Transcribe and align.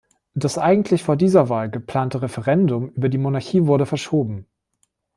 Das 0.33 0.57
eigentlich 0.57 1.03
vor 1.03 1.15
dieser 1.15 1.47
Wahl 1.49 1.69
geplante 1.69 2.23
Referendum 2.23 2.89
über 2.89 3.07
die 3.07 3.19
Monarchie 3.19 3.67
wurde 3.67 3.85
verschoben. 3.85 4.47